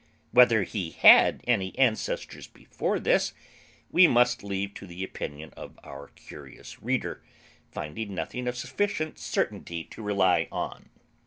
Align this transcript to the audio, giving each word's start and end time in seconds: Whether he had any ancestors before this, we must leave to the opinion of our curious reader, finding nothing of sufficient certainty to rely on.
Whether 0.31 0.63
he 0.63 0.89
had 0.89 1.43
any 1.45 1.77
ancestors 1.77 2.47
before 2.47 2.97
this, 2.99 3.33
we 3.91 4.07
must 4.07 4.43
leave 4.43 4.73
to 4.73 4.87
the 4.87 5.03
opinion 5.03 5.53
of 5.55 5.77
our 5.83 6.07
curious 6.15 6.81
reader, 6.81 7.23
finding 7.71 8.15
nothing 8.15 8.47
of 8.47 8.57
sufficient 8.57 9.19
certainty 9.19 9.83
to 9.83 10.01
rely 10.01 10.47
on. 10.51 10.89